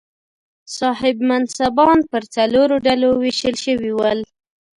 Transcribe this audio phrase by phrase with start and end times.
[0.77, 4.19] صاحب منصبان پر څلورو ډلو وېشل شوي ول.